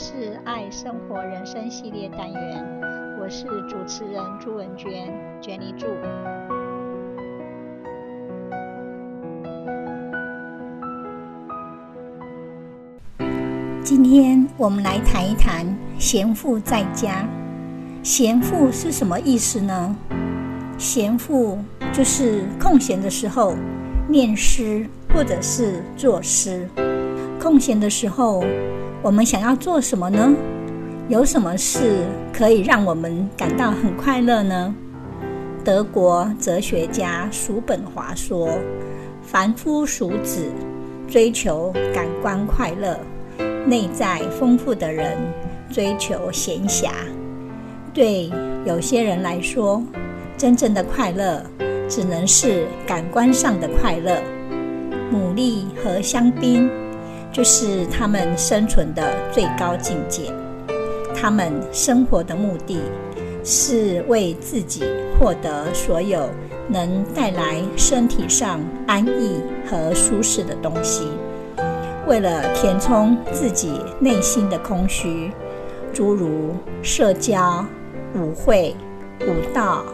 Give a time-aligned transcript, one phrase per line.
[0.00, 2.64] 是爱生活人生系列单元，
[3.20, 5.88] 我是主持人朱文娟娟妮助。
[13.82, 15.66] 今天我们来谈一谈
[15.98, 17.28] 闲赋在家。
[18.00, 19.96] 闲赋是什么意思呢？
[20.78, 21.58] 闲赋
[21.92, 23.56] 就是空闲的时候
[24.06, 26.68] 念诗或者是作诗。
[27.40, 28.44] 空闲的时候，
[29.00, 30.34] 我们想要做什么呢？
[31.08, 34.74] 有什么事可以让我们感到很快乐呢？
[35.64, 38.50] 德国哲学家叔本华说
[39.22, 40.46] ：“凡夫俗子
[41.06, 42.98] 追求感官快乐。”
[43.66, 45.16] 内在丰富的人
[45.70, 46.88] 追求闲暇，
[47.92, 48.30] 对
[48.64, 49.82] 有些人来说，
[50.36, 51.44] 真正的快乐
[51.86, 54.20] 只能是感官上的快乐。
[55.12, 56.68] 牡蛎和香槟
[57.32, 60.32] 就是他们生存的最高境界。
[61.14, 62.80] 他们生活的目的
[63.44, 64.84] 是为自己
[65.18, 66.28] 获得所有
[66.68, 71.08] 能带来身体上安逸和舒适的东西。
[72.06, 75.30] 为了填充自己内心的空虚，
[75.92, 77.64] 诸如社交、
[78.14, 78.74] 舞会、
[79.22, 79.84] 舞蹈、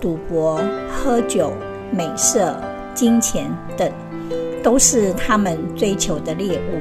[0.00, 1.52] 赌博、喝酒、
[1.90, 2.54] 美色、
[2.92, 3.90] 金钱等，
[4.62, 6.80] 都是他们追求的猎物。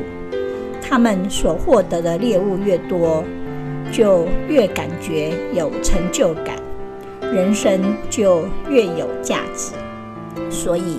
[0.81, 3.23] 他们所获得的猎物越多，
[3.91, 6.55] 就越感觉有成就感，
[7.21, 9.73] 人生就越有价值。
[10.49, 10.97] 所以，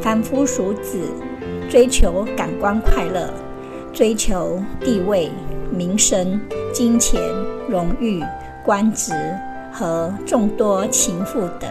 [0.00, 0.98] 凡夫俗子。
[1.68, 3.28] 追求感官快乐，
[3.92, 5.28] 追求地位、
[5.68, 6.40] 名声、
[6.72, 7.20] 金钱、
[7.68, 8.22] 荣誉、
[8.64, 9.12] 官职
[9.72, 11.68] 和众多情妇等。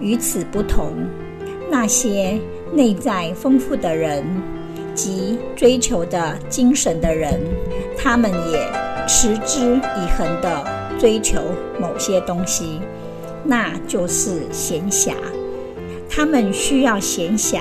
[0.00, 0.92] 与此不同，
[1.70, 2.36] 那些
[2.72, 4.24] 内在丰富的人
[4.94, 7.40] 及追求的精神的人，
[7.96, 8.72] 他们也
[9.06, 10.64] 持之以恒地
[10.98, 11.40] 追求
[11.80, 12.80] 某些东西，
[13.44, 15.12] 那就是闲暇。
[16.08, 17.60] 他们需要闲暇。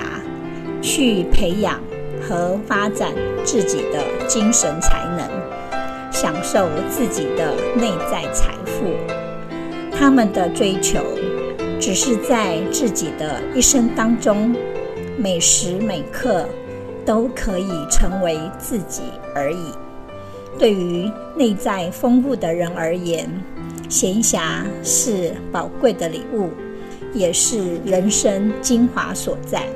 [0.82, 1.78] 去培养
[2.22, 3.12] 和发展
[3.44, 5.30] 自己的精神才能，
[6.10, 8.86] 享受自己的内在财富。
[9.92, 11.02] 他们的追求
[11.78, 14.56] 只是在自己的一生当中，
[15.22, 16.48] 每时每刻
[17.06, 19.02] 都可以成为自己
[19.36, 19.66] 而已。
[20.58, 23.30] 对于内在丰富的人而言，
[23.90, 26.50] 闲暇是宝贵的礼物，
[27.14, 29.68] 也是人生精华所在。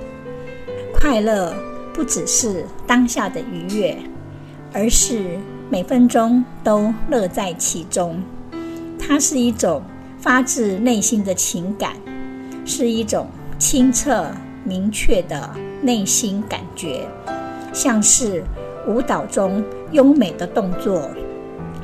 [0.94, 1.54] 快乐
[1.94, 3.98] 不只是当下的愉悦，
[4.72, 5.38] 而是
[5.70, 8.24] 每分钟都乐在其中。
[8.98, 9.84] 它是一种
[10.18, 11.98] 发自内心的情感，
[12.66, 13.28] 是一种
[13.60, 14.32] 清澈
[14.64, 15.50] 明确的
[15.82, 17.08] 内心感觉，
[17.74, 18.44] 像是
[18.88, 21.10] 舞蹈中优美的动作，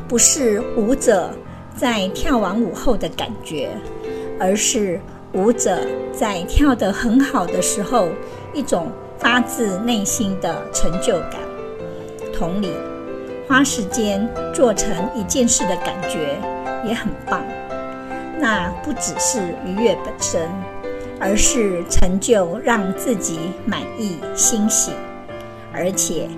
[0.07, 1.31] 不是舞者
[1.75, 3.69] 在跳完舞后的感觉，
[4.39, 4.99] 而是
[5.33, 5.79] 舞者
[6.11, 8.09] 在跳得很好的时候
[8.53, 8.87] 一种。
[9.19, 11.41] 发自内心的成就感。
[12.33, 12.71] 同理，
[13.49, 16.39] 花时间做成一件事的感觉
[16.87, 17.43] 也很棒。
[18.39, 20.49] 那不只是愉悦本身，
[21.19, 24.91] 而是成就让自己满意、欣喜。
[25.73, 26.29] 而且，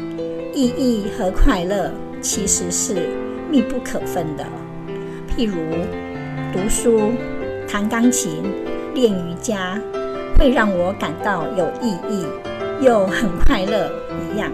[0.53, 3.09] 意义和快乐其实是
[3.49, 4.45] 密不可分的。
[5.29, 5.55] 譬如，
[6.51, 7.11] 读书、
[7.67, 8.43] 弹钢琴、
[8.93, 9.79] 练瑜伽，
[10.37, 12.25] 会让我感到有意义。
[12.81, 14.51] 又很快乐一样，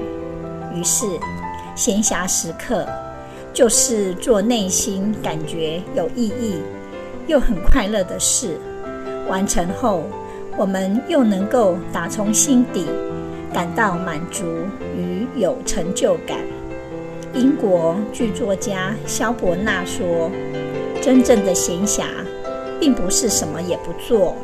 [0.76, 1.06] 于是
[1.78, 2.86] 闲暇时刻
[3.54, 6.62] 就是做内心感觉有意义
[7.26, 8.59] 又很快乐的事。
[9.28, 10.04] 完成后，
[10.58, 12.88] 我们又能够打从心底
[13.54, 14.44] 感到满足
[14.96, 16.38] 与有成就感。
[17.34, 20.32] 英国剧作家萧伯纳说
[21.02, 22.03] ：“真正的闲暇，
[22.79, 24.35] 并不是什么也不做，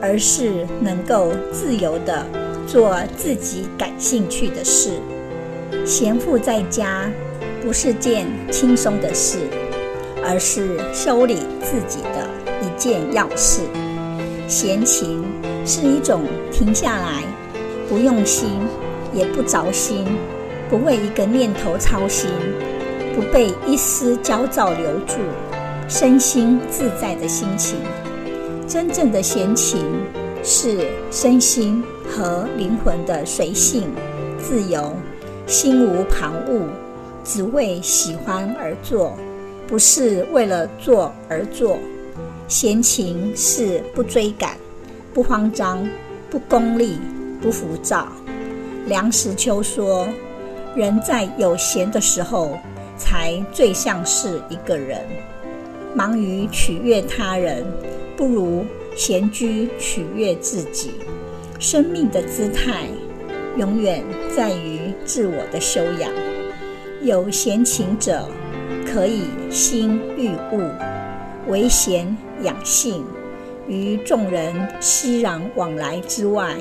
[0.00, 2.24] 而是能够自由地。”
[2.64, 4.92] 做自己感兴趣的事，
[5.84, 7.10] 闲赋在家
[7.60, 9.40] 不是件轻松的事，
[10.24, 12.28] 而是修理自己的
[12.62, 13.62] 一件要事。
[14.48, 15.24] 闲情
[15.64, 17.22] 是一种停下来，
[17.88, 18.48] 不用心，
[19.12, 20.06] 也不着心，
[20.68, 22.28] 不为一个念头操心，
[23.14, 25.16] 不被一丝焦躁留住，
[25.88, 27.78] 身心自在的心情。
[28.66, 29.80] 真正的闲情
[30.42, 31.82] 是身心。
[32.14, 33.84] 和灵魂的随性、
[34.38, 34.94] 自由，
[35.46, 36.60] 心无旁骛，
[37.24, 39.16] 只为喜欢而做，
[39.66, 41.78] 不是为了做而做。
[42.48, 44.56] 闲情是不追赶、
[45.14, 45.88] 不慌张、
[46.28, 46.98] 不功利、
[47.40, 48.08] 不浮躁。
[48.86, 50.06] 梁实秋说
[50.76, 52.58] ：“人在有闲的时候，
[52.98, 55.00] 才最像是一个人。
[55.94, 57.64] 忙于取悦他人，
[58.16, 58.64] 不如
[58.96, 60.92] 闲居取悦自己。
[61.58, 62.86] 生命的姿态，
[63.56, 64.02] 永远
[64.34, 66.10] 在于自我的修养。
[67.02, 68.28] 有闲情者，
[68.86, 70.70] 可以心喻物，
[71.48, 73.04] 为闲养性，
[73.66, 76.54] 于众人熙攘往来之外，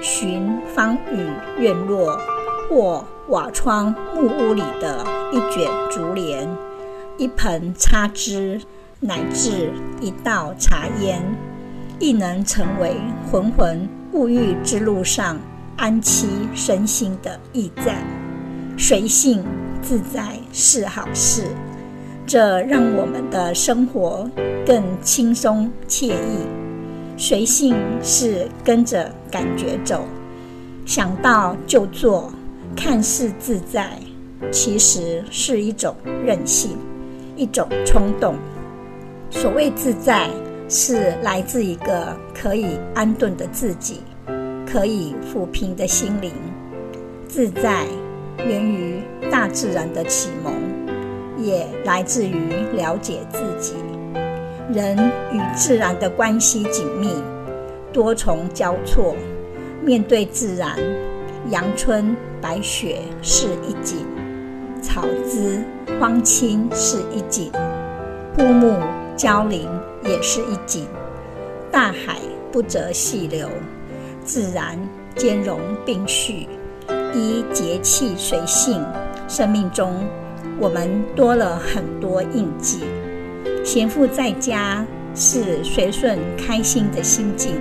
[0.00, 2.18] 寻芳与院落，
[2.68, 6.48] 或瓦窗木屋里的一卷竹帘、
[7.16, 8.60] 一盆插枝，
[9.00, 11.22] 乃至一道茶烟，
[11.98, 12.96] 亦能成为
[13.30, 15.38] 浑浑物欲之路上
[15.76, 17.96] 安栖身心的驿站。
[18.76, 19.44] 随性
[19.80, 21.44] 自在是好事，
[22.26, 24.28] 这让我们的生活
[24.66, 26.46] 更轻松惬意。
[27.16, 30.04] 随性是跟着感觉走，
[30.84, 32.32] 想到就做。
[32.76, 33.88] 看似自在，
[34.50, 35.94] 其实是一种
[36.26, 36.76] 任性，
[37.36, 38.34] 一种冲动。
[39.30, 40.28] 所谓自在，
[40.68, 44.00] 是来自一个可以安顿的自己，
[44.66, 46.32] 可以抚平的心灵。
[47.28, 47.86] 自在
[48.38, 49.00] 源于
[49.30, 50.52] 大自然的启蒙，
[51.44, 53.74] 也来自于了解自己。
[54.72, 54.96] 人
[55.30, 57.22] 与自然的关系紧密，
[57.92, 59.14] 多重交错，
[59.82, 60.76] 面对自然。
[61.50, 64.06] 阳春白雪是一景，
[64.80, 65.62] 草滋
[66.00, 67.52] 荒青是一景，
[68.34, 68.78] 枯木
[69.14, 69.68] 凋零
[70.04, 70.88] 也是一景。
[71.70, 72.16] 大海
[72.50, 73.46] 不择细流，
[74.24, 74.78] 自然
[75.16, 76.48] 兼容并蓄，
[77.12, 78.82] 依节气随性。
[79.28, 79.92] 生命中，
[80.58, 82.80] 我们多了很多印记。
[83.64, 84.84] 闲赋在家
[85.14, 87.52] 是随顺开心的心境，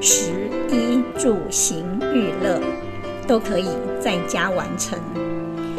[0.00, 0.32] 食
[0.70, 1.84] 衣住行
[2.14, 2.60] 娱乐。
[3.28, 3.68] 都可以
[4.00, 4.98] 在家完成，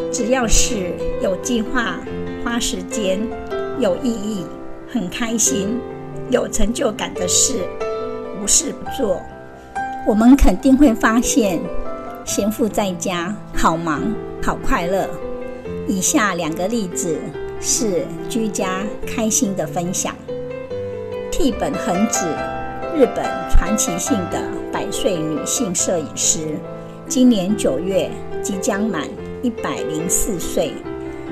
[0.10, 2.00] 只要是有计划、
[2.46, 3.20] 花时间、
[3.78, 4.46] 有意义、
[4.90, 5.78] 很开心、
[6.30, 7.56] 有成就感的事，
[8.42, 9.22] 无事不做，
[10.08, 11.60] 我们肯定会发现，
[12.24, 14.02] 闲赋在家好忙
[14.42, 15.10] 好快乐。
[15.92, 17.18] 以下两个例子
[17.60, 20.16] 是居家开心的分享。
[21.30, 22.26] 替本恒子，
[22.96, 24.42] 日本传奇性的
[24.72, 26.58] 百岁女性摄影师。
[27.10, 28.10] 今年九月
[28.42, 29.06] 即将满
[29.42, 30.72] 一百零四岁，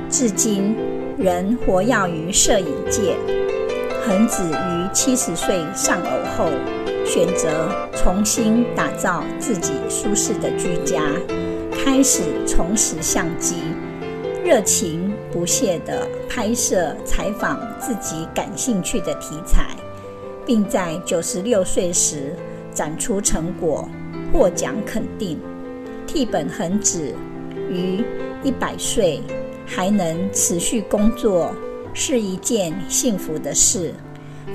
[0.09, 0.75] 至今
[1.17, 3.15] 仍活跃于摄影界。
[4.05, 6.49] 恒子于七十岁丧偶后，
[7.05, 11.01] 选择重新打造自己舒适的居家，
[11.71, 13.55] 开始重拾相机，
[14.49, 19.75] 热情不懈地拍摄采访自己感兴趣的题材，
[20.43, 22.35] 并在九十六岁时
[22.73, 23.87] 展出成果，
[24.33, 25.39] 获奖肯定。
[26.07, 27.13] 替本恒子
[27.69, 28.03] 于
[28.41, 29.21] 一百岁
[29.67, 31.53] 还能持续工作，
[31.93, 33.93] 是一件幸福的事。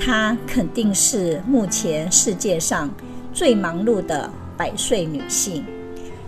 [0.00, 2.90] 她肯定是目前世界上
[3.32, 5.64] 最忙碌的百岁女性，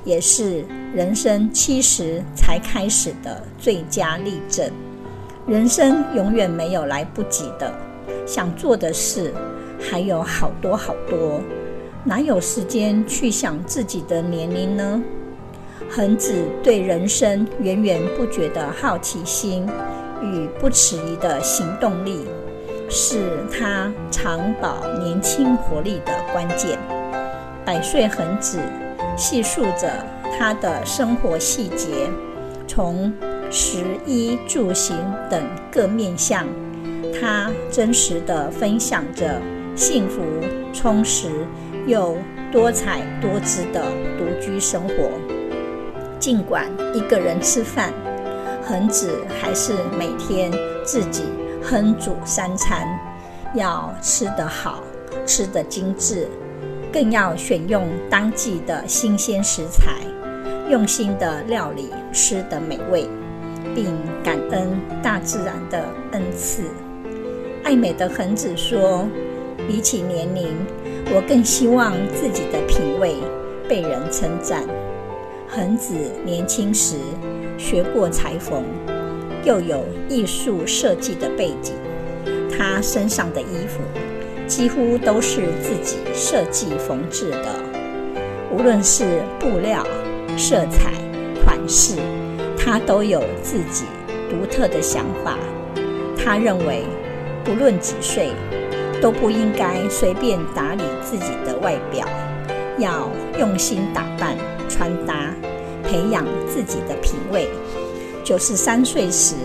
[0.05, 0.65] 也是
[0.97, 4.67] 人生七十才开始的最佳例证。
[5.47, 7.71] 人生永远没有来不及的，
[8.27, 9.31] 想做的事
[9.79, 11.39] 还有好多好多。
[12.03, 15.03] 哪有时间去想自己的年龄呢？
[15.91, 19.69] 恒子对人生源源不绝的好奇心
[20.23, 22.25] 与不迟疑的行动力，
[22.89, 26.79] 是他长保年轻活力的关键。
[27.67, 28.59] 百岁恒子
[29.15, 29.93] 细述着
[30.39, 32.11] 他的生活细节，
[32.67, 33.13] 从
[33.51, 34.97] 食衣住行
[35.31, 36.47] 等各面向，
[37.19, 39.41] 他真实的分享着
[39.75, 40.21] 幸福
[40.73, 41.31] 充实，
[41.87, 42.17] 又
[42.53, 43.83] 多彩多姿的
[44.19, 45.11] 独居生活。
[46.19, 47.93] 尽管一个人吃饭，
[48.63, 50.53] 恒子还是每天
[50.85, 51.25] 自己
[51.65, 52.87] 烹煮三餐，
[53.55, 54.83] 要吃得好，
[55.25, 56.29] 吃得精致，
[56.93, 59.93] 更要选用当季的新鲜食材，
[60.69, 63.09] 用心的料理，吃的美味，
[63.73, 63.95] 并
[64.25, 64.69] 感恩
[65.01, 66.63] 大自然的恩赐。
[67.63, 69.07] 爱美的恒子说
[69.69, 70.49] ：“比起年龄，
[71.15, 73.15] 我更希望自己的品味
[73.69, 74.65] 被人称赞。”
[75.49, 75.95] 恒子
[76.25, 76.97] 年轻时
[77.57, 78.65] 学过裁缝，
[79.45, 81.75] 又有艺术设计的背景，
[82.51, 83.81] 她身上的衣服
[84.49, 87.55] 几乎都是自己设计缝制的，
[88.53, 89.87] 无论是布料、
[90.37, 90.93] 色彩、
[91.45, 91.97] 款式，
[92.59, 93.85] 他都有自己
[94.29, 95.39] 独特的想法。
[96.17, 96.85] 他认为，
[97.45, 98.31] 不论几岁，
[99.01, 102.07] 都不应该随便打理自己的外表，
[102.79, 104.37] 要用心打扮。
[104.69, 105.33] 穿搭，
[105.85, 107.49] 培养自己的品味，
[108.25, 109.37] 九十三岁时，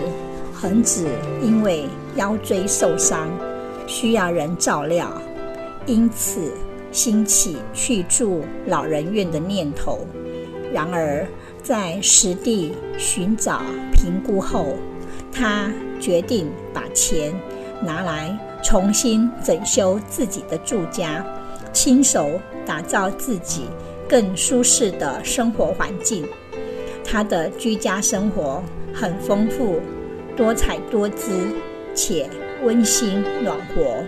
[0.52, 1.08] 恒子
[1.44, 3.30] 因为腰椎受伤，
[3.86, 5.14] 需要人照料，
[5.86, 6.52] 因此
[6.92, 10.00] 兴起去住老人院的念头。
[10.74, 11.28] 然而，
[11.62, 13.62] 在实地寻找
[13.92, 14.76] 评估后，
[15.32, 17.34] 他决定把钱
[17.84, 21.26] 拿来重新整修自己的住家，
[21.74, 23.66] 亲手打造自己
[24.08, 26.26] 更舒适的生活环境。
[27.04, 28.64] 他的居家生活
[28.94, 29.82] 很丰富、
[30.38, 31.32] 多彩多姿，
[31.94, 32.30] 且
[32.64, 34.06] 温馨暖和。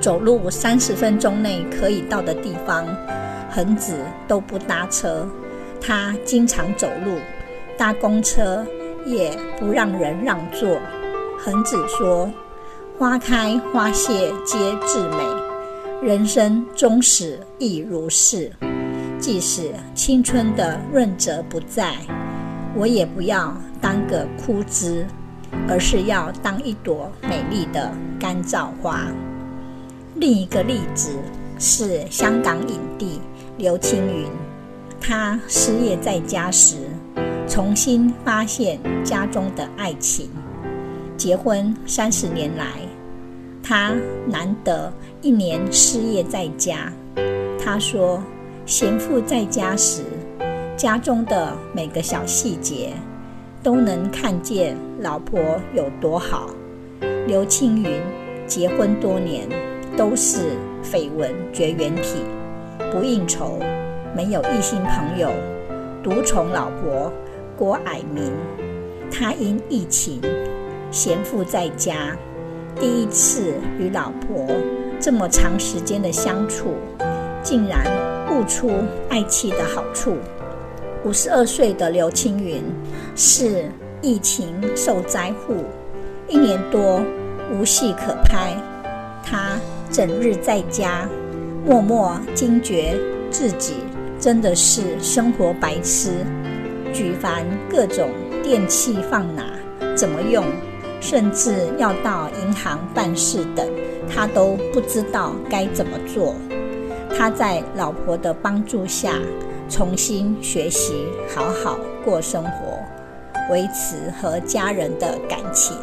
[0.00, 2.86] 走路三十分钟内可以到的地方，
[3.50, 5.28] 恒子都不搭车。
[5.80, 7.16] 他经常走路，
[7.76, 8.66] 搭公车
[9.06, 10.78] 也不让人让座。
[11.38, 12.30] 恒子说
[12.98, 15.24] ：“花开花谢皆至美，
[16.02, 18.52] 人生终始亦如是。
[19.18, 21.94] 即使青春的润泽不在，
[22.74, 25.06] 我也不要当个枯枝，
[25.68, 29.06] 而是要当一朵美丽的干燥花。”
[30.16, 31.10] 另一个例子
[31.58, 33.20] 是香港影帝
[33.56, 34.26] 刘青云。
[35.00, 36.76] 他失业在家时，
[37.48, 40.28] 重新发现家中的爱情。
[41.16, 42.66] 结婚三十年来，
[43.62, 43.94] 他
[44.26, 44.92] 难得
[45.22, 46.92] 一年失业在家。
[47.58, 48.22] 他说
[48.66, 50.02] ：“闲赋在家时，
[50.76, 52.92] 家中的每个小细节
[53.62, 55.40] 都能看见老婆
[55.74, 56.50] 有多好。”
[57.26, 58.00] 刘青云
[58.46, 59.48] 结婚多年，
[59.96, 62.20] 都是绯闻绝缘体，
[62.92, 63.58] 不应酬。
[64.14, 65.30] 没有异性朋友，
[66.02, 67.12] 独宠老婆
[67.56, 68.32] 郭蔼明。
[69.12, 70.20] 他因疫情
[70.90, 72.16] 闲赋在家，
[72.76, 74.46] 第一次与老婆
[75.00, 76.74] 这么长时间的相处，
[77.42, 77.84] 竟然
[78.30, 78.70] 悟出
[79.08, 80.16] 爱妻的好处。
[81.04, 82.62] 五十二岁的刘青云
[83.16, 83.64] 是
[84.00, 85.64] 疫情受灾户，
[86.28, 87.02] 一年多
[87.52, 88.54] 无戏可拍，
[89.24, 89.58] 他
[89.90, 91.08] 整日在家，
[91.66, 92.96] 默默惊觉
[93.30, 93.74] 自己。
[94.20, 96.10] 真的是生活白痴，
[96.92, 98.10] 举凡各种
[98.42, 99.46] 电器放哪、
[99.96, 100.44] 怎么用，
[101.00, 103.66] 甚至要到银行办事等，
[104.06, 106.34] 他都不知道该怎么做。
[107.16, 109.14] 他在老婆的帮助下，
[109.70, 112.78] 重新学习好好过生活，
[113.50, 115.74] 维持和家人的感情。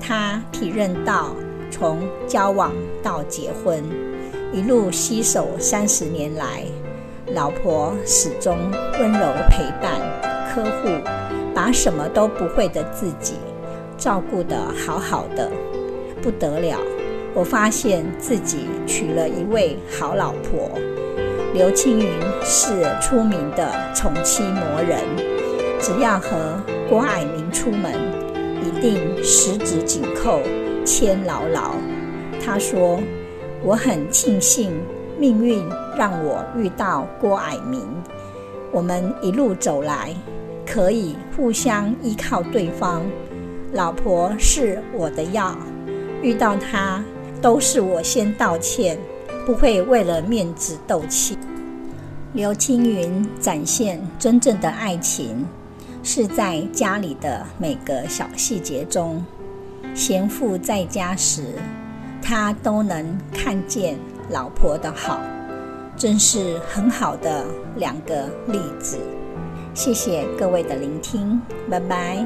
[0.00, 1.36] 他体认到，
[1.70, 3.84] 从交往到结婚，
[4.50, 6.64] 一路携手三十年来。
[7.32, 8.58] 老婆始终
[8.98, 10.00] 温柔陪伴、
[10.48, 10.88] 呵护，
[11.54, 13.34] 把什么都不会的自己
[13.96, 15.48] 照顾得好好的，
[16.20, 16.76] 不得了！
[17.32, 20.76] 我发现自己娶了一位好老婆。
[21.54, 22.08] 刘青云
[22.42, 24.98] 是出名的宠妻魔人，
[25.80, 27.92] 只要和郭蔼明出门，
[28.60, 30.40] 一定十指紧扣，
[30.84, 31.76] 牵牢牢。
[32.44, 33.00] 他说
[33.62, 34.72] ：“我很庆幸。”
[35.20, 35.62] 命运
[35.98, 37.86] 让我遇到郭蔼明，
[38.72, 40.16] 我们一路走来，
[40.66, 43.04] 可以互相依靠对方。
[43.74, 45.54] 老婆是我的药，
[46.22, 47.04] 遇到他
[47.42, 48.98] 都是我先道歉，
[49.44, 51.36] 不会为了面子斗气。
[52.32, 55.46] 刘青云展现真正的爱情，
[56.02, 59.22] 是在家里的每个小细节中。
[59.94, 61.42] 闲赋在家时，
[62.22, 63.98] 他都能看见。
[64.30, 65.20] 老婆的好，
[65.96, 67.44] 真是很好的
[67.76, 68.96] 两个例子。
[69.74, 72.24] 谢谢各位的聆听，拜拜。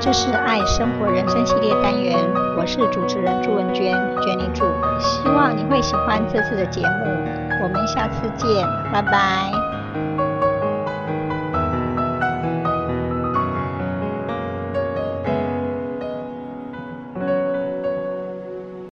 [0.00, 2.16] 这是爱生活人生系列单元，
[2.56, 4.64] 我是主持人朱文娟，Jenny 朱，
[4.98, 7.39] 希望你会喜欢这次的节目。
[7.60, 9.59] 我们下次见，拜拜。